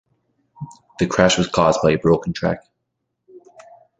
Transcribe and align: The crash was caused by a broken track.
The 0.97 1.05
crash 1.05 1.37
was 1.37 1.47
caused 1.47 1.83
by 1.83 1.91
a 1.91 1.99
broken 1.99 2.33
track. 2.33 2.63